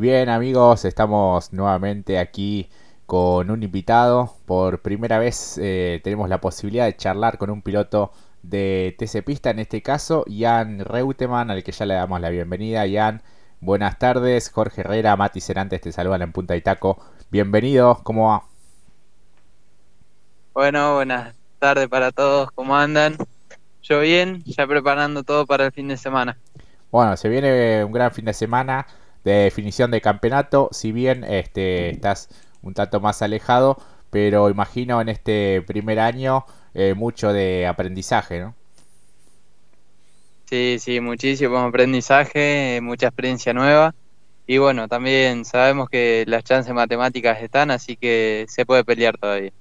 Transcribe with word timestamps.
Bien 0.00 0.30
amigos, 0.30 0.86
estamos 0.86 1.52
nuevamente 1.52 2.18
aquí 2.18 2.70
con 3.04 3.50
un 3.50 3.62
invitado. 3.62 4.34
Por 4.46 4.80
primera 4.80 5.18
vez 5.18 5.58
eh, 5.60 6.00
tenemos 6.02 6.30
la 6.30 6.40
posibilidad 6.40 6.86
de 6.86 6.96
charlar 6.96 7.36
con 7.36 7.50
un 7.50 7.60
piloto 7.60 8.10
de 8.42 8.96
TC 8.98 9.22
Pista, 9.22 9.50
en 9.50 9.58
este 9.58 9.82
caso 9.82 10.24
Jan 10.26 10.78
Reutemann, 10.86 11.50
al 11.50 11.62
que 11.62 11.72
ya 11.72 11.84
le 11.84 11.92
damos 11.92 12.18
la 12.18 12.30
bienvenida. 12.30 12.86
Jan, 12.90 13.20
buenas 13.60 13.98
tardes. 13.98 14.48
Jorge 14.48 14.80
Herrera, 14.80 15.16
Mati 15.16 15.42
Cerantes 15.42 15.82
te 15.82 15.92
saludan 15.92 16.22
en 16.22 16.32
Punta 16.32 16.56
Itaco. 16.56 16.98
Bienvenido, 17.30 18.00
¿cómo 18.02 18.28
va? 18.28 18.44
Bueno, 20.54 20.94
buenas 20.94 21.34
tardes 21.58 21.88
para 21.88 22.10
todos, 22.10 22.50
¿cómo 22.52 22.74
andan? 22.74 23.18
Yo 23.82 24.00
bien, 24.00 24.42
ya 24.46 24.66
preparando 24.66 25.24
todo 25.24 25.44
para 25.44 25.66
el 25.66 25.72
fin 25.72 25.88
de 25.88 25.98
semana. 25.98 26.38
Bueno, 26.90 27.18
se 27.18 27.28
viene 27.28 27.84
un 27.84 27.92
gran 27.92 28.12
fin 28.12 28.24
de 28.24 28.32
semana 28.32 28.86
de 29.24 29.32
definición 29.32 29.90
de 29.90 30.00
campeonato, 30.00 30.68
si 30.72 30.92
bien 30.92 31.24
este, 31.24 31.90
estás 31.90 32.28
un 32.62 32.74
tanto 32.74 33.00
más 33.00 33.22
alejado, 33.22 33.78
pero 34.10 34.50
imagino 34.50 35.00
en 35.00 35.08
este 35.08 35.62
primer 35.62 36.00
año 36.00 36.44
eh, 36.74 36.94
mucho 36.94 37.32
de 37.32 37.66
aprendizaje, 37.66 38.40
¿no? 38.40 38.54
Sí, 40.46 40.78
sí, 40.80 41.00
muchísimo 41.00 41.58
aprendizaje, 41.58 42.80
mucha 42.82 43.06
experiencia 43.06 43.52
nueva. 43.52 43.94
Y 44.46 44.58
bueno, 44.58 44.88
también 44.88 45.44
sabemos 45.44 45.88
que 45.88 46.24
las 46.26 46.42
chances 46.42 46.74
matemáticas 46.74 47.40
están, 47.40 47.70
así 47.70 47.96
que 47.96 48.46
se 48.48 48.66
puede 48.66 48.84
pelear 48.84 49.16
todavía. 49.16 49.52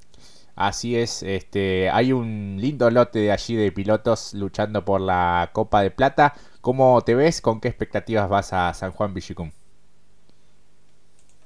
Así 0.56 0.98
es, 0.98 1.24
este, 1.24 1.90
hay 1.90 2.12
un 2.12 2.58
lindo 2.60 2.90
lote 2.90 3.20
de 3.20 3.32
allí 3.32 3.56
de 3.56 3.72
pilotos 3.72 4.34
luchando 4.34 4.84
por 4.84 5.00
la 5.00 5.52
Copa 5.54 5.82
de 5.84 5.92
Plata. 5.92 6.34
¿Cómo 6.62 7.02
te 7.02 7.16
ves? 7.16 7.42
¿Con 7.42 7.62
qué 7.62 7.70
expectativas 7.70 8.30
vas 8.30 8.54
a 8.54 8.74
San 8.74 8.92
Juan 8.92 9.14
Villicum? 9.14 9.52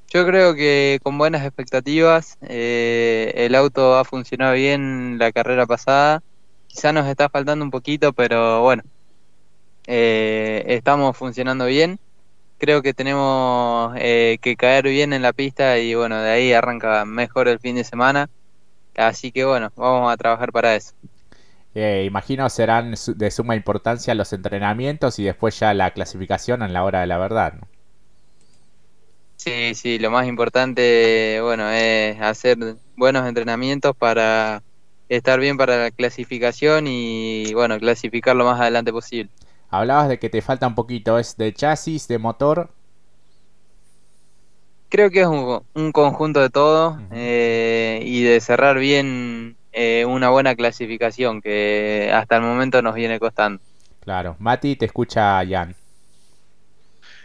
Yo 0.10 0.26
creo 0.28 0.54
que 0.56 1.00
con 1.04 1.18
buenas 1.18 1.44
expectativas, 1.44 2.38
eh, 2.42 3.34
el 3.36 3.56
auto 3.56 3.96
ha 3.98 4.06
funcionado 4.06 4.54
bien 4.54 5.18
la 5.18 5.32
carrera 5.32 5.66
pasada. 5.66 6.22
Quizá 6.68 6.94
nos 6.94 7.08
está 7.08 7.30
faltando 7.30 7.66
un 7.66 7.72
poquito, 7.72 8.14
pero 8.14 8.62
bueno, 8.62 8.84
eh, 9.88 10.64
estamos 10.68 11.18
funcionando 11.18 11.66
bien. 11.66 12.00
Creo 12.60 12.82
que 12.84 12.94
tenemos 12.94 13.94
eh, 13.98 14.38
que 14.42 14.56
caer 14.56 14.86
bien 14.86 15.14
en 15.14 15.22
la 15.24 15.34
pista 15.34 15.80
y 15.80 15.96
bueno, 15.96 16.22
de 16.22 16.32
ahí 16.32 16.54
arranca 16.54 17.06
mejor 17.06 17.48
el 17.48 17.60
fin 17.60 17.76
de 17.76 17.84
semana. 17.84 18.30
Así 18.96 19.32
que 19.32 19.46
bueno, 19.46 19.72
vamos 19.76 20.12
a 20.14 20.18
trabajar 20.18 20.52
para 20.52 20.76
eso. 20.76 20.94
Imagino 21.76 22.50
serán 22.50 22.94
de 23.16 23.32
suma 23.32 23.56
importancia 23.56 24.14
los 24.16 24.32
entrenamientos 24.34 25.18
y 25.20 25.24
después 25.24 25.60
ya 25.60 25.74
la 25.74 25.92
clasificación 25.92 26.62
en 26.62 26.74
la 26.74 26.84
hora 26.84 27.02
de 27.02 27.08
la 27.08 27.18
verdad. 27.18 27.54
¿no? 27.54 27.68
Sí, 29.44 29.76
sí, 29.76 30.00
lo 30.00 30.10
más 30.10 30.26
importante, 30.26 31.40
bueno, 31.42 31.70
es 31.70 32.20
hacer 32.22 32.58
buenos 32.96 33.28
entrenamientos 33.28 33.94
para 33.94 34.64
estar 35.10 35.38
bien 35.38 35.58
para 35.58 35.78
la 35.78 35.92
clasificación 35.92 36.88
y, 36.88 37.54
bueno, 37.54 37.78
clasificar 37.78 38.38
lo 38.38 38.46
más 38.46 38.62
adelante 38.62 38.94
posible. 38.94 39.30
Hablabas 39.70 40.08
de 40.08 40.18
que 40.18 40.30
te 40.30 40.42
falta 40.42 40.66
un 40.66 40.76
poquito, 40.76 41.20
¿es 41.20 41.36
de 41.36 41.54
chasis, 41.54 42.08
de 42.08 42.20
motor? 42.20 42.70
Creo 44.88 45.10
que 45.10 45.22
es 45.22 45.28
un, 45.28 45.92
conjunto 45.92 46.40
de 46.40 46.50
todo 46.50 47.00
eh, 47.12 48.02
y 48.06 48.22
de 48.22 48.40
cerrar 48.40 48.80
bien 48.80 49.43
eh, 49.74 50.06
una 50.06 50.30
buena 50.30 50.56
clasificación 50.56 51.42
que 51.42 52.12
hasta 52.14 52.38
el 52.38 52.44
momento 52.44 52.82
nos 52.82 52.96
viene 52.96 53.20
costando. 53.20 53.62
Claro, 54.00 54.36
Mati, 54.40 54.76
te 54.76 54.86
escucha 54.86 55.44
Jan. 55.48 55.76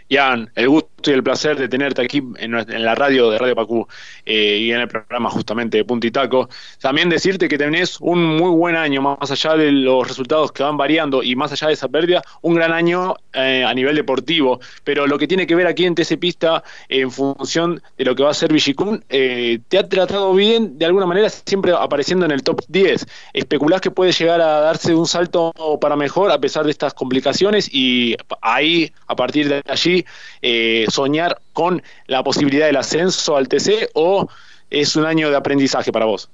Ian, 0.08 0.50
el 0.54 0.68
gusto 0.70 0.90
y 1.10 1.14
el 1.14 1.22
placer 1.22 1.56
de 1.56 1.68
tenerte 1.68 2.02
aquí 2.02 2.22
en, 2.36 2.52
la 2.52 2.94
radio 2.94 3.30
de 3.30 3.38
Radio 3.38 3.54
Pacú 3.54 3.86
eh, 4.24 4.58
y 4.58 4.72
en 4.72 4.80
el 4.80 4.88
programa 4.88 5.30
justamente 5.30 5.78
de 5.78 5.84
Puntitaco. 5.84 6.48
También 6.80 7.08
decirte 7.08 7.48
que 7.48 7.58
tenés 7.58 7.98
un 8.00 8.24
muy 8.24 8.50
buen 8.50 8.76
año, 8.76 9.02
más 9.02 9.30
allá 9.30 9.56
de 9.56 9.72
los 9.72 10.06
resultados 10.06 10.52
que 10.52 10.62
van 10.62 10.76
variando 10.76 11.22
y 11.22 11.36
más 11.36 11.52
allá 11.52 11.68
de 11.68 11.74
esa 11.74 11.88
pérdida, 11.88 12.22
un 12.42 12.54
gran 12.54 12.72
año 12.72 13.14
eh, 13.32 13.64
a 13.66 13.72
nivel 13.74 13.96
deportivo. 13.96 14.60
Pero 14.84 15.06
lo 15.06 15.18
que 15.18 15.26
tiene 15.26 15.46
que 15.46 15.54
ver 15.54 15.66
aquí 15.66 15.84
en 15.84 15.94
TC 15.94 16.18
Pista, 16.18 16.62
en 16.88 17.10
función 17.10 17.82
de 17.96 18.04
lo 18.04 18.14
que 18.14 18.22
va 18.22 18.30
a 18.30 18.34
ser 18.34 18.52
Villicún, 18.52 19.04
eh, 19.08 19.60
te 19.68 19.78
ha 19.78 19.88
tratado 19.88 20.34
bien, 20.34 20.78
de 20.78 20.86
alguna 20.86 21.06
manera, 21.06 21.28
siempre 21.30 21.72
apareciendo 21.72 22.24
en 22.24 22.32
el 22.32 22.42
top 22.42 22.60
10. 22.68 23.06
¿Especulás 23.32 23.80
que 23.80 23.90
puede 23.90 24.12
llegar 24.12 24.40
a 24.40 24.60
darse 24.60 24.94
un 24.94 25.06
salto 25.06 25.52
para 25.80 25.96
mejor 25.96 26.30
a 26.30 26.38
pesar 26.38 26.64
de 26.64 26.70
estas 26.70 26.94
complicaciones? 26.94 27.68
Y 27.72 28.16
ahí, 28.40 28.92
a 29.06 29.16
partir 29.16 29.48
de 29.48 29.62
allí, 29.66 30.04
eh, 30.42 30.86
soñar 30.98 31.40
con 31.52 31.80
la 32.06 32.24
posibilidad 32.24 32.66
del 32.66 32.76
ascenso 32.76 33.36
al 33.36 33.46
TC 33.46 33.90
o 33.94 34.26
es 34.68 34.96
un 34.96 35.06
año 35.06 35.30
de 35.30 35.36
aprendizaje 35.36 35.92
para 35.92 36.06
vos? 36.06 36.28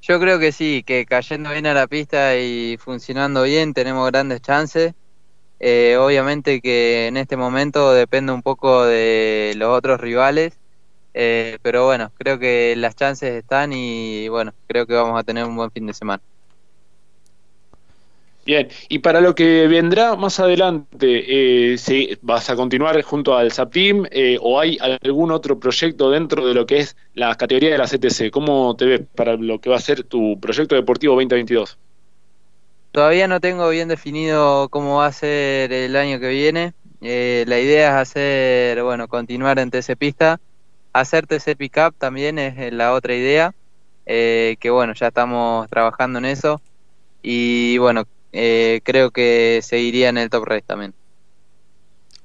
Yo 0.00 0.20
creo 0.20 0.38
que 0.38 0.52
sí, 0.52 0.84
que 0.86 1.04
cayendo 1.04 1.50
bien 1.50 1.66
a 1.66 1.74
la 1.74 1.88
pista 1.88 2.36
y 2.36 2.76
funcionando 2.78 3.42
bien 3.42 3.74
tenemos 3.74 4.08
grandes 4.10 4.40
chances. 4.42 4.94
Eh, 5.58 5.96
obviamente 5.98 6.60
que 6.60 7.08
en 7.08 7.16
este 7.16 7.36
momento 7.36 7.92
depende 7.92 8.32
un 8.32 8.42
poco 8.42 8.84
de 8.84 9.54
los 9.56 9.76
otros 9.76 10.00
rivales, 10.00 10.60
eh, 11.14 11.58
pero 11.62 11.84
bueno, 11.84 12.12
creo 12.16 12.38
que 12.38 12.74
las 12.76 12.94
chances 12.94 13.32
están 13.34 13.72
y 13.72 14.28
bueno, 14.28 14.52
creo 14.68 14.86
que 14.86 14.94
vamos 14.94 15.18
a 15.18 15.24
tener 15.24 15.44
un 15.44 15.56
buen 15.56 15.72
fin 15.72 15.84
de 15.86 15.94
semana. 15.94 16.22
Bien, 18.48 18.66
y 18.88 19.00
para 19.00 19.20
lo 19.20 19.34
que 19.34 19.66
vendrá 19.66 20.16
más 20.16 20.40
adelante, 20.40 21.74
eh, 21.74 22.18
¿vas 22.22 22.48
a 22.48 22.56
continuar 22.56 22.98
junto 23.02 23.36
al 23.36 23.52
SAPIM 23.52 24.06
eh, 24.10 24.38
o 24.40 24.58
hay 24.58 24.78
algún 24.80 25.32
otro 25.32 25.60
proyecto 25.60 26.10
dentro 26.10 26.46
de 26.46 26.54
lo 26.54 26.64
que 26.64 26.78
es 26.78 26.96
la 27.12 27.34
categoría 27.34 27.72
de 27.72 27.76
la 27.76 27.86
CTC? 27.86 28.30
¿Cómo 28.30 28.74
te 28.74 28.86
ves 28.86 29.00
para 29.14 29.36
lo 29.36 29.60
que 29.60 29.68
va 29.68 29.76
a 29.76 29.80
ser 29.80 30.02
tu 30.02 30.40
proyecto 30.40 30.74
deportivo 30.74 31.12
2022? 31.12 31.76
Todavía 32.90 33.28
no 33.28 33.38
tengo 33.38 33.68
bien 33.68 33.88
definido 33.88 34.70
cómo 34.70 34.96
va 34.96 35.08
a 35.08 35.12
ser 35.12 35.70
el 35.70 35.94
año 35.94 36.18
que 36.18 36.30
viene. 36.30 36.72
Eh, 37.02 37.44
la 37.46 37.60
idea 37.60 37.88
es 38.00 38.08
hacer, 38.08 38.82
bueno, 38.82 39.08
continuar 39.08 39.58
en 39.58 39.70
TC 39.70 39.94
Pista. 39.98 40.40
Hacer 40.94 41.26
TC 41.26 41.54
Pickup 41.54 41.96
también 41.98 42.38
es 42.38 42.72
la 42.72 42.94
otra 42.94 43.14
idea, 43.14 43.52
que 44.06 44.70
bueno, 44.70 44.94
ya 44.94 45.08
estamos 45.08 45.68
trabajando 45.68 46.18
en 46.18 46.24
eso. 46.24 46.62
Y 47.20 47.76
bueno, 47.76 48.04
eh, 48.32 48.80
creo 48.84 49.10
que 49.10 49.60
seguiría 49.62 50.08
en 50.08 50.18
el 50.18 50.30
top 50.30 50.44
race 50.44 50.64
también. 50.66 50.94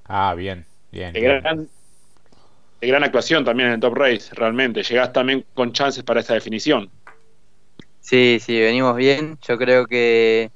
Ah, 0.05 0.33
bien, 0.35 0.65
bien. 0.91 1.13
De 1.13 1.21
gran, 1.21 1.69
gran, 2.81 3.03
actuación 3.03 3.45
también 3.45 3.69
en 3.69 3.75
el 3.75 3.79
top 3.79 3.95
race, 3.95 4.33
realmente. 4.33 4.83
Llegás 4.83 5.13
también 5.13 5.45
con 5.53 5.71
chances 5.71 6.03
para 6.03 6.19
esa 6.19 6.33
definición. 6.33 6.89
Sí, 7.99 8.39
sí, 8.41 8.59
venimos 8.59 8.95
bien. 8.97 9.37
Yo 9.47 9.57
creo 9.57 9.87
que, 9.87 10.51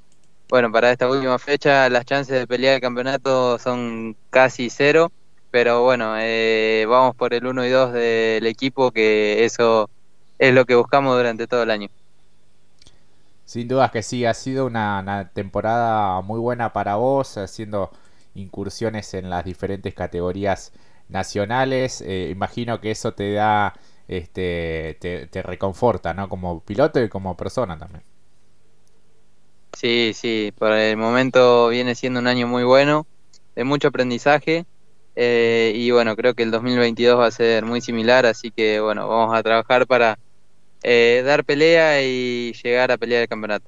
bueno, 0.49 0.71
para 0.71 0.91
esta 0.91 1.09
última 1.09 1.39
fecha 1.39 1.89
las 1.89 2.05
chances 2.05 2.37
de 2.37 2.47
pelear 2.47 2.75
el 2.75 2.81
campeonato 2.81 3.57
son 3.57 4.17
casi 4.29 4.69
cero. 4.69 5.11
Pero 5.49 5.83
bueno, 5.83 6.15
eh, 6.19 6.85
vamos 6.89 7.15
por 7.15 7.33
el 7.33 7.45
1 7.47 7.65
y 7.65 7.69
2 7.69 7.93
del 7.93 8.45
equipo, 8.45 8.91
que 8.91 9.45
eso 9.45 9.89
es 10.37 10.53
lo 10.53 10.65
que 10.65 10.75
buscamos 10.75 11.15
durante 11.15 11.47
todo 11.47 11.63
el 11.63 11.71
año. 11.71 11.87
Sin 13.47 13.69
dudas 13.69 13.91
que 13.91 14.03
sí, 14.03 14.25
ha 14.25 14.33
sido 14.33 14.65
una, 14.65 15.31
temporada 15.33 16.21
muy 16.21 16.37
buena 16.37 16.73
para 16.73 16.97
vos, 16.97 17.37
haciendo 17.37 17.91
incursiones 18.35 19.13
en 19.13 19.29
las 19.29 19.45
diferentes 19.45 19.93
categorías 19.93 20.73
nacionales. 21.07 22.01
Eh, 22.01 22.27
imagino 22.29 22.81
que 22.81 22.91
eso 22.91 23.13
te 23.13 23.31
da, 23.31 23.73
este, 24.09 24.97
te, 24.99 25.41
reconforta, 25.41 26.13
¿no? 26.13 26.27
Como 26.27 26.59
piloto 26.59 27.01
y 27.01 27.07
como 27.07 27.37
persona 27.37 27.77
también. 27.77 28.03
Sí, 29.71 30.11
sí, 30.13 30.53
por 30.57 30.73
el 30.73 30.97
momento 30.97 31.69
viene 31.69 31.95
siendo 31.95 32.19
un 32.19 32.27
año 32.27 32.47
muy 32.47 32.65
bueno, 32.65 33.07
de 33.55 33.63
mucho 33.63 33.87
aprendizaje. 33.87 34.65
Eh, 35.15 35.71
y 35.73 35.89
bueno, 35.91 36.17
creo 36.17 36.33
que 36.33 36.43
el 36.43 36.51
2022 36.51 37.17
va 37.17 37.27
a 37.27 37.31
ser 37.31 37.63
muy 37.63 37.79
similar, 37.79 38.25
así 38.25 38.51
que 38.51 38.81
bueno, 38.81 39.07
vamos 39.07 39.33
a 39.33 39.41
trabajar 39.41 39.87
para 39.87 40.19
eh, 40.83 41.23
dar 41.25 41.43
pelea 41.43 42.01
y 42.03 42.53
llegar 42.63 42.91
a 42.91 42.97
pelear 42.97 43.23
el 43.23 43.27
campeonato. 43.27 43.67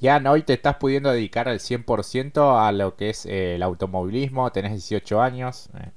Ya 0.00 0.22
hoy 0.30 0.42
te 0.42 0.52
estás 0.52 0.76
pudiendo 0.76 1.10
dedicar 1.10 1.48
al 1.48 1.58
100% 1.58 2.58
a 2.58 2.70
lo 2.72 2.96
que 2.96 3.10
es 3.10 3.26
eh, 3.26 3.54
el 3.54 3.62
automovilismo, 3.62 4.50
tenés 4.52 4.72
18 4.72 5.20
años. 5.22 5.68
Eh. 5.78 5.90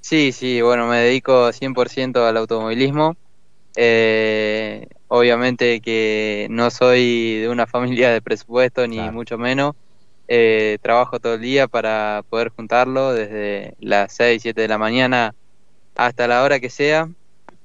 Sí, 0.00 0.32
sí, 0.32 0.60
bueno, 0.60 0.86
me 0.86 0.98
dedico 0.98 1.52
100% 1.52 2.26
al 2.26 2.36
automovilismo. 2.36 3.16
obviamente 5.08 5.80
que 5.80 6.46
no 6.50 6.70
soy 6.70 7.38
de 7.38 7.48
una 7.48 7.66
familia 7.68 8.10
de 8.10 8.20
presupuesto, 8.20 8.86
ni 8.86 9.00
mucho 9.10 9.38
menos. 9.38 9.74
trabajo 10.82 11.20
todo 11.20 11.34
el 11.34 11.40
día 11.40 11.68
para 11.68 12.22
poder 12.28 12.50
juntarlo, 12.50 13.14
desde 13.14 13.74
las 13.80 14.12
6, 14.14 14.42
7 14.42 14.60
de 14.60 14.68
la 14.68 14.78
mañana 14.78 15.34
hasta 15.94 16.28
la 16.28 16.42
hora 16.42 16.60
que 16.60 16.70
sea 16.70 17.08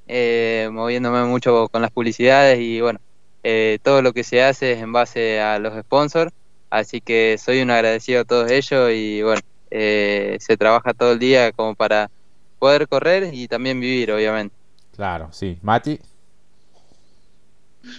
eh, 0.07 0.69
moviéndome 0.71 1.23
mucho 1.23 1.69
con 1.69 1.81
las 1.81 1.91
publicidades 1.91 2.59
y 2.59 2.81
bueno, 2.81 2.99
eh, 3.43 3.79
todo 3.83 4.01
lo 4.01 4.13
que 4.13 4.23
se 4.23 4.43
hace 4.43 4.73
es 4.73 4.81
en 4.81 4.91
base 4.91 5.41
a 5.41 5.59
los 5.59 5.79
sponsors, 5.81 6.31
así 6.69 7.01
que 7.01 7.37
soy 7.37 7.61
un 7.61 7.71
agradecido 7.71 8.21
a 8.21 8.25
todos 8.25 8.49
ellos 8.51 8.91
y 8.93 9.21
bueno, 9.21 9.41
eh, 9.71 10.37
se 10.39 10.57
trabaja 10.57 10.93
todo 10.93 11.13
el 11.13 11.19
día 11.19 11.51
como 11.51 11.75
para 11.75 12.09
poder 12.59 12.87
correr 12.87 13.33
y 13.33 13.47
también 13.47 13.79
vivir, 13.79 14.11
obviamente. 14.11 14.55
Claro, 14.95 15.29
sí. 15.31 15.57
Mati. 15.61 15.99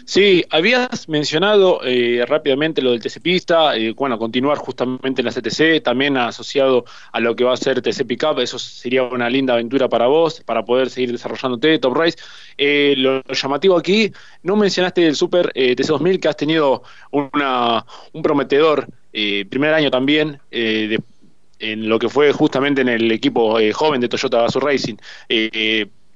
Sí, 0.07 0.45
habías 0.51 1.09
mencionado 1.09 1.81
eh, 1.83 2.25
rápidamente 2.29 2.83
lo 2.83 2.91
del 2.91 3.01
TC 3.01 3.21
Pista, 3.23 3.75
eh, 3.75 3.95
bueno, 3.97 4.19
continuar 4.19 4.59
justamente 4.59 5.23
en 5.23 5.25
la 5.25 5.33
CTC, 5.33 5.83
también 5.83 6.19
asociado 6.19 6.85
a 7.11 7.21
lo 7.21 7.35
que 7.35 7.45
va 7.45 7.55
a 7.55 7.57
ser 7.57 7.81
TC 7.81 8.05
Pickup, 8.07 8.39
eso 8.41 8.59
sería 8.59 9.03
una 9.05 9.31
linda 9.31 9.55
aventura 9.55 9.89
para 9.89 10.07
vos, 10.07 10.43
para 10.45 10.63
poder 10.63 10.91
seguir 10.91 11.11
desarrollándote, 11.11 11.79
Top 11.79 11.95
Race. 11.95 12.19
Eh, 12.59 12.95
lo, 12.99 13.23
llamativo 13.23 13.79
aquí, 13.79 14.13
no 14.43 14.57
mencionaste 14.57 15.07
el 15.07 15.17
Super 15.17 15.51
TC2000, 15.55 16.21
que 16.21 16.29
has 16.29 16.37
tenido 16.37 16.83
una, 17.11 17.87
un 18.13 18.23
prometedor 18.23 18.87
primer 19.11 19.73
año 19.73 19.91
también, 19.91 20.39
en 20.51 21.89
lo 21.89 21.99
que 21.99 22.09
fue 22.09 22.33
justamente 22.33 22.83
en 22.83 22.89
el 22.89 23.11
equipo 23.11 23.59
joven 23.73 24.01
de 24.01 24.09
Toyota 24.09 24.43
Gazoo 24.43 24.61
Racing 24.61 24.97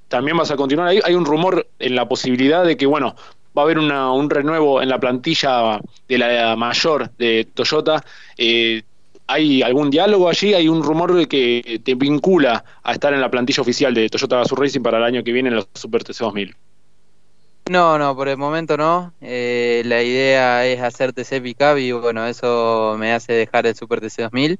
también 0.08 0.36
vas 0.36 0.50
a 0.50 0.56
continuar 0.56 0.88
ahí. 0.88 1.00
Hay 1.04 1.14
un 1.14 1.24
rumor 1.24 1.68
en 1.78 1.94
la 1.94 2.08
posibilidad 2.08 2.64
de 2.64 2.76
que, 2.76 2.86
bueno, 2.86 3.14
va 3.58 3.62
a 3.62 3.64
haber 3.64 3.78
un 3.78 4.30
renuevo 4.30 4.80
en 4.80 4.88
la 4.88 5.00
plantilla 5.00 5.80
de 6.08 6.18
la 6.18 6.54
mayor 6.56 7.10
de 7.18 7.48
Toyota. 7.52 8.02
Eh, 8.36 8.82
¿Hay 9.26 9.62
algún 9.62 9.90
diálogo 9.90 10.28
allí? 10.28 10.54
¿Hay 10.54 10.68
un 10.68 10.82
rumor 10.82 11.12
de 11.12 11.26
que 11.26 11.80
te 11.84 11.94
vincula 11.96 12.64
a 12.82 12.92
estar 12.92 13.12
en 13.12 13.20
la 13.20 13.30
plantilla 13.30 13.60
oficial 13.60 13.92
de 13.92 14.08
Toyota 14.08 14.36
Gazoo 14.36 14.56
Racing 14.56 14.80
para 14.80 14.98
el 14.98 15.04
año 15.04 15.24
que 15.24 15.32
viene 15.32 15.48
en 15.50 15.56
los 15.56 15.68
Super 15.74 16.04
TC2000? 16.04 16.54
No, 17.68 17.98
no, 17.98 18.16
por 18.16 18.28
el 18.28 18.38
momento 18.38 18.76
no. 18.76 19.12
Eh, 19.20 19.82
la 19.84 20.02
idea 20.02 20.64
es 20.64 20.80
hacer 20.80 21.12
TC 21.12 21.42
Pickup 21.42 21.76
y 21.76 21.92
bueno, 21.92 22.26
eso 22.26 22.96
me 22.98 23.12
hace 23.12 23.34
dejar 23.34 23.66
el 23.66 23.74
Super 23.74 24.00
TC2000. 24.00 24.56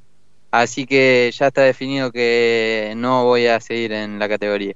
Así 0.51 0.87
que 0.87 1.31
ya 1.33 1.47
está 1.47 1.63
definido 1.63 2.11
que 2.11 2.95
no 2.97 3.25
voy 3.25 3.47
a 3.47 3.61
seguir 3.61 3.93
en 3.93 4.19
la 4.19 4.29
categoría. 4.29 4.75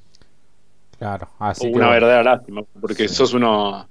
Claro, 0.99 1.29
así 1.41 1.67
Una 1.67 1.91
verdadera 1.91 2.23
lástima, 2.23 2.63
porque 2.81 3.09
sos 3.09 3.35
uno 3.35 3.89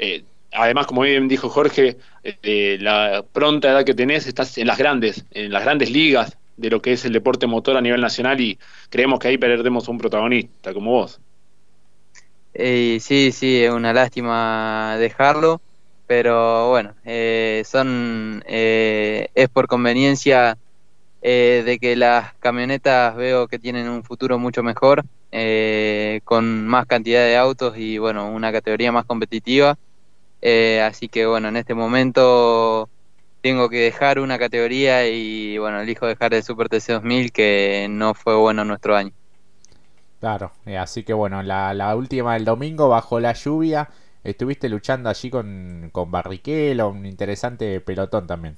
eh, 0.00 0.24
además, 0.50 0.86
como 0.86 1.02
bien 1.02 1.28
dijo 1.28 1.50
Jorge, 1.50 1.98
eh, 2.22 2.78
la 2.80 3.22
pronta 3.32 3.70
edad 3.70 3.84
que 3.84 3.92
tenés, 3.92 4.26
estás 4.26 4.56
en 4.56 4.66
las 4.66 4.78
grandes, 4.78 5.26
en 5.30 5.52
las 5.52 5.62
grandes 5.62 5.90
ligas 5.90 6.38
de 6.56 6.70
lo 6.70 6.80
que 6.80 6.94
es 6.94 7.04
el 7.04 7.12
deporte 7.12 7.46
motor 7.46 7.76
a 7.76 7.82
nivel 7.82 8.00
nacional 8.00 8.40
y 8.40 8.58
creemos 8.88 9.18
que 9.18 9.28
ahí 9.28 9.36
perdemos 9.36 9.88
un 9.88 9.98
protagonista 9.98 10.72
como 10.72 10.92
vos. 10.92 11.20
Eh, 12.54 12.98
sí, 13.00 13.30
sí, 13.30 13.62
es 13.62 13.70
una 13.70 13.92
lástima 13.92 14.96
dejarlo, 14.98 15.60
pero 16.06 16.70
bueno, 16.70 16.94
son 17.64 18.42
es 18.46 19.48
por 19.52 19.66
conveniencia 19.66 20.56
de 21.22 21.78
que 21.80 21.94
las 21.94 22.34
camionetas 22.36 23.14
veo 23.16 23.48
que 23.48 23.58
tienen 23.58 23.88
un 23.88 24.02
futuro 24.02 24.38
mucho 24.38 24.62
mejor, 24.62 25.04
con 26.24 26.66
más 26.66 26.86
cantidad 26.86 27.24
de 27.24 27.36
autos 27.36 27.76
y 27.76 27.98
bueno, 27.98 28.30
una 28.30 28.50
categoría 28.50 28.92
más 28.92 29.04
competitiva 29.04 29.76
eh, 30.42 30.80
así 30.80 31.08
que 31.08 31.26
bueno, 31.26 31.48
en 31.48 31.56
este 31.56 31.74
momento 31.74 32.88
tengo 33.42 33.68
que 33.68 33.78
dejar 33.78 34.18
una 34.18 34.38
categoría 34.38 35.08
y 35.08 35.58
bueno, 35.58 35.80
elijo 35.80 36.06
dejar 36.06 36.34
el 36.34 36.42
Super 36.42 36.68
TC 36.68 36.92
2000 36.94 37.32
que 37.32 37.86
no 37.90 38.14
fue 38.14 38.36
bueno 38.36 38.64
nuestro 38.64 38.96
año. 38.96 39.12
Claro, 40.20 40.52
eh, 40.66 40.76
así 40.76 41.02
que 41.02 41.14
bueno, 41.14 41.42
la, 41.42 41.94
última 41.96 42.34
del 42.34 42.44
domingo 42.44 42.88
bajo 42.88 43.20
la 43.20 43.32
lluvia 43.32 43.88
estuviste 44.22 44.68
luchando 44.68 45.08
allí 45.08 45.30
con, 45.30 45.88
con 45.92 46.10
Barrichello, 46.10 46.90
un 46.90 47.06
interesante 47.06 47.80
pelotón 47.80 48.26
también. 48.26 48.56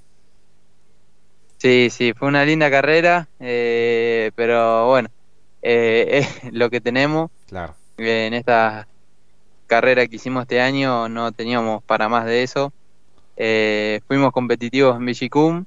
Sí, 1.58 1.88
sí, 1.90 2.12
fue 2.12 2.26
una 2.26 2.44
linda 2.44 2.69
carrera, 2.69 3.29
eh, 3.38 4.32
pero 4.34 4.88
bueno, 4.88 5.08
es 5.62 6.52
lo 6.52 6.69
que 6.70 6.81
tenemos 6.81 7.31
claro. 7.46 7.76
en 7.99 8.34
estas 8.34 8.87
carrera 9.72 10.06
que 10.06 10.16
hicimos 10.16 10.42
este 10.42 10.60
año 10.60 11.08
no 11.08 11.32
teníamos 11.32 11.82
para 11.84 12.06
más 12.06 12.26
de 12.26 12.42
eso. 12.42 12.74
Eh, 13.38 14.02
fuimos 14.06 14.30
competitivos 14.30 14.98
en 14.98 15.06
Vigicum, 15.06 15.64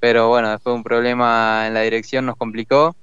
pero 0.00 0.28
bueno, 0.28 0.50
después 0.50 0.76
un 0.76 0.82
problema 0.82 1.66
en 1.66 1.72
la 1.72 1.80
dirección 1.80 2.26
nos 2.26 2.36
complicó. 2.36 2.94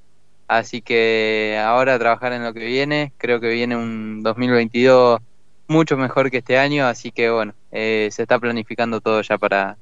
Así 0.47 0.83
que 0.83 1.59
ahora 1.65 1.97
trabajar 1.97 2.31
en 2.33 2.43
lo 2.43 2.53
que 2.53 2.63
viene, 2.63 3.11
creo 3.17 3.39
que 3.39 3.49
viene 3.49 3.75
un 3.75 4.21
2022 4.21 5.19
mucho 5.67 5.97
mejor 5.97 6.29
que 6.29 6.37
este 6.37 6.59
año, 6.59 6.85
así 6.85 7.11
que 7.11 7.31
bueno, 7.31 7.55
eh, 7.71 8.09
se 8.11 8.21
está 8.21 8.37
planificando 8.37 9.01
todo 9.01 9.23
ya 9.23 9.39
para 9.39 9.77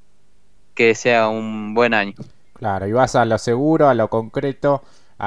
que 0.76 0.96
sea 0.96 1.28
un 1.28 1.74
buen 1.74 1.94
año. 1.94 2.14
Claro, 2.54 2.88
y 2.88 2.94
vas 2.94 3.18
a 3.18 3.26
lo 3.26 3.38
seguro, 3.38 3.90
a 3.90 3.94
lo 3.94 4.08
concreto, 4.08 4.82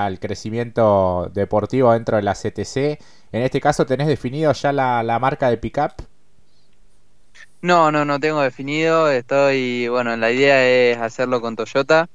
al 0.04 0.18
crecimiento 0.18 1.30
deportivo 1.32 1.92
dentro 1.92 2.16
de 2.16 2.22
la 2.22 2.34
CTC 2.34 2.98
en 3.32 3.42
este 3.42 3.60
caso, 3.60 3.84
¿tenés 3.86 4.06
definido 4.06 4.52
ya 4.52 4.72
la, 4.72 5.18
marca 5.20 5.50
de 5.50 5.58
pickup? 5.58 5.92
No, 7.60 7.90
no, 7.90 8.04
no 8.04 8.20
tengo 8.20 8.40
definido. 8.40 9.10
Estoy, 9.10 9.88
bueno, 9.88 10.16
la 10.16 10.30
idea 10.30 10.66
es 10.66 10.98
hacerlo 10.98 11.40
con 11.40 11.56
Toyota, 11.56 12.08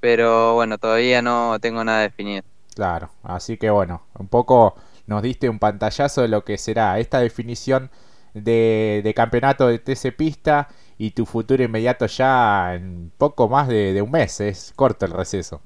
pero 0.00 0.54
bueno, 0.54 0.78
todavía 0.78 1.22
no 1.22 1.58
tengo 1.60 1.82
nada 1.82 2.02
definido. 2.02 2.44
Claro, 2.74 3.10
así 3.22 3.56
que 3.56 3.70
bueno, 3.70 4.02
un 4.18 4.28
poco 4.28 4.76
nos 5.06 5.22
diste 5.22 5.48
un 5.48 5.58
pantallazo 5.58 6.22
de 6.22 6.28
lo 6.28 6.44
que 6.44 6.56
será 6.56 6.98
esta 6.98 7.18
definición 7.20 7.90
de, 8.34 9.12
campeonato 9.16 9.66
de 9.66 9.80
TC 9.80 10.16
Pista 10.16 10.68
y 10.98 11.10
tu 11.12 11.26
futuro 11.26 11.64
inmediato 11.64 12.06
ya 12.06 12.74
en 12.74 13.10
poco 13.18 13.48
más 13.48 13.66
de 13.66 14.00
un 14.02 14.10
mes. 14.10 14.40
Es 14.40 14.72
corto 14.76 15.06
el 15.06 15.12
receso. 15.12 15.62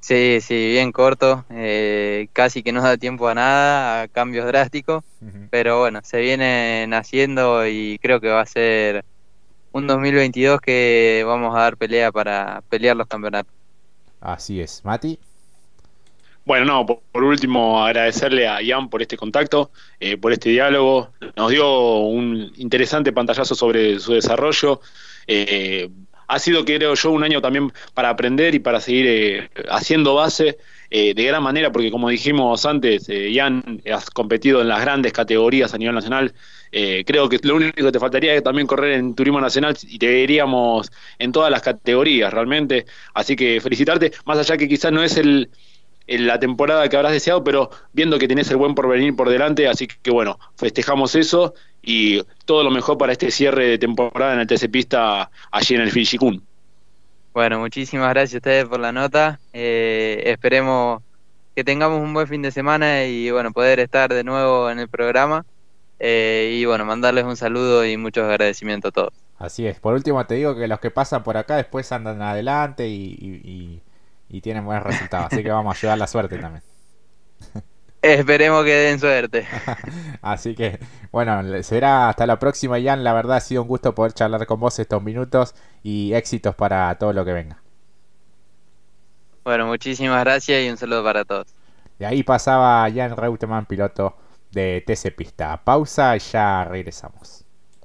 Sí, 0.00 0.38
sí, 0.40 0.70
bien 0.70 0.92
corto, 0.92 1.44
eh, 1.50 2.28
casi 2.32 2.62
que 2.62 2.72
no 2.72 2.82
da 2.82 2.96
tiempo 2.96 3.28
a 3.28 3.34
nada, 3.34 4.02
a 4.02 4.08
cambios 4.08 4.46
drásticos, 4.46 5.04
pero 5.50 5.80
bueno, 5.80 6.00
se 6.04 6.20
viene 6.20 6.88
haciendo 6.92 7.66
y 7.66 7.98
creo 8.00 8.20
que 8.20 8.28
va 8.28 8.40
a 8.40 8.46
ser 8.46 9.04
un 9.72 9.86
2022 9.86 10.60
que 10.60 11.24
vamos 11.26 11.54
a 11.54 11.60
dar 11.60 11.76
pelea 11.76 12.12
para 12.12 12.62
pelear 12.68 12.96
los 12.96 13.08
campeonatos. 13.08 13.52
Así 14.20 14.60
es, 14.60 14.84
Mati. 14.84 15.18
Bueno, 16.44 16.64
no, 16.64 16.86
por, 16.86 17.24
último 17.24 17.84
agradecerle 17.84 18.48
a 18.48 18.62
Ian 18.62 18.88
por 18.88 19.02
este 19.02 19.18
contacto, 19.18 19.70
eh, 20.00 20.16
por 20.16 20.32
este 20.32 20.48
diálogo, 20.48 21.10
nos 21.36 21.50
dio 21.50 21.98
un 21.98 22.52
interesante 22.56 23.12
pantallazo 23.12 23.54
sobre 23.54 24.00
su 24.00 24.14
desarrollo. 24.14 24.80
Eh, 25.26 25.90
ha 26.28 26.38
sido, 26.38 26.64
creo 26.64 26.94
yo, 26.94 27.10
un 27.10 27.24
año 27.24 27.40
también 27.40 27.72
para 27.94 28.10
aprender 28.10 28.54
y 28.54 28.58
para 28.58 28.80
seguir 28.80 29.06
eh, 29.08 29.50
haciendo 29.70 30.14
base 30.14 30.58
eh, 30.90 31.14
de 31.14 31.24
gran 31.24 31.42
manera, 31.42 31.72
porque 31.72 31.90
como 31.90 32.10
dijimos 32.10 32.66
antes, 32.66 33.08
eh, 33.08 33.32
Ian, 33.32 33.82
has 33.92 34.10
competido 34.10 34.60
en 34.60 34.68
las 34.68 34.80
grandes 34.80 35.12
categorías 35.12 35.72
a 35.74 35.78
nivel 35.78 35.94
nacional. 35.94 36.34
creo 36.70 37.28
que 37.30 37.38
lo 37.42 37.56
único 37.56 37.82
que 37.82 37.92
te 37.92 37.98
faltaría 37.98 38.34
es 38.34 38.42
también 38.42 38.66
correr 38.66 38.92
en 38.92 39.14
turismo 39.14 39.40
nacional 39.40 39.74
y 39.88 39.98
te 39.98 40.06
veríamos 40.06 40.90
en 41.18 41.32
todas 41.32 41.50
las 41.50 41.62
categorías 41.62 42.32
realmente. 42.32 42.84
Así 43.14 43.34
que 43.34 43.60
felicitarte, 43.60 44.12
más 44.26 44.38
allá 44.38 44.56
que 44.58 44.68
quizás 44.68 44.92
no 44.92 45.02
es 45.02 45.16
el, 45.16 45.50
la 46.08 46.38
temporada 46.38 46.88
que 46.88 46.96
habrás 46.96 47.12
deseado, 47.12 47.42
pero 47.44 47.70
viendo 47.92 48.18
que 48.18 48.28
tenés 48.28 48.50
el 48.50 48.56
buen 48.58 48.74
porvenir 48.74 49.16
por 49.16 49.28
delante, 49.30 49.66
así 49.68 49.86
que 49.86 50.10
bueno, 50.10 50.38
festejamos 50.56 51.14
eso 51.14 51.54
y 51.88 52.22
todo 52.44 52.62
lo 52.62 52.70
mejor 52.70 52.98
para 52.98 53.12
este 53.12 53.30
cierre 53.30 53.66
de 53.66 53.78
temporada 53.78 54.34
en 54.34 54.40
el 54.40 54.46
TC 54.46 54.70
Pista 54.70 55.30
allí 55.50 55.74
en 55.74 55.80
el 55.80 55.90
Filchicún. 55.90 56.46
Bueno, 57.32 57.60
muchísimas 57.60 58.10
gracias 58.10 58.34
a 58.34 58.36
ustedes 58.36 58.64
por 58.66 58.78
la 58.78 58.92
nota. 58.92 59.40
Eh, 59.54 60.22
esperemos 60.26 61.02
que 61.56 61.64
tengamos 61.64 62.02
un 62.02 62.12
buen 62.12 62.26
fin 62.28 62.42
de 62.42 62.50
semana 62.50 63.04
y 63.06 63.30
bueno, 63.30 63.52
poder 63.52 63.80
estar 63.80 64.12
de 64.12 64.22
nuevo 64.22 64.68
en 64.68 64.80
el 64.80 64.88
programa. 64.88 65.46
Eh, 65.98 66.58
y 66.60 66.66
bueno, 66.66 66.84
mandarles 66.84 67.24
un 67.24 67.36
saludo 67.36 67.86
y 67.86 67.96
muchos 67.96 68.24
agradecimientos 68.24 68.90
a 68.90 68.92
todos. 68.92 69.14
Así 69.38 69.66
es. 69.66 69.80
Por 69.80 69.94
último, 69.94 70.22
te 70.26 70.34
digo 70.34 70.54
que 70.54 70.68
los 70.68 70.80
que 70.80 70.90
pasan 70.90 71.22
por 71.22 71.38
acá 71.38 71.56
después 71.56 71.90
andan 71.90 72.20
adelante 72.20 72.86
y, 72.86 73.80
y 74.28 74.40
tienen 74.42 74.66
buenos 74.66 74.84
resultados. 74.84 75.32
Así 75.32 75.42
que 75.42 75.50
vamos 75.50 75.74
a 75.74 75.78
ayudar 75.78 75.96
la 75.96 76.06
suerte 76.06 76.36
también. 76.36 76.62
Esperemos 78.00 78.64
que 78.64 78.74
den 78.74 79.00
suerte. 79.00 79.46
Así 80.22 80.54
que, 80.54 80.78
bueno, 81.10 81.62
será 81.62 82.08
hasta 82.08 82.26
la 82.26 82.38
próxima, 82.38 82.78
Ian. 82.78 83.02
La 83.02 83.12
verdad 83.12 83.38
ha 83.38 83.40
sido 83.40 83.62
un 83.62 83.68
gusto 83.68 83.94
poder 83.94 84.12
charlar 84.12 84.46
con 84.46 84.60
vos 84.60 84.78
estos 84.78 85.02
minutos 85.02 85.54
y 85.82 86.12
éxitos 86.14 86.54
para 86.54 86.94
todo 86.96 87.12
lo 87.12 87.24
que 87.24 87.32
venga. 87.32 87.62
Bueno, 89.44 89.66
muchísimas 89.66 90.20
gracias 90.20 90.62
y 90.62 90.70
un 90.70 90.76
saludo 90.76 91.02
para 91.02 91.24
todos. 91.24 91.46
De 91.98 92.06
ahí 92.06 92.22
pasaba 92.22 92.88
Jan 92.90 93.16
Reutemann, 93.16 93.66
piloto 93.66 94.16
de 94.52 94.84
TC 94.86 95.14
Pista. 95.16 95.56
Pausa 95.64 96.16
y 96.16 96.20
ya 96.20 96.64
regresamos. 96.64 97.47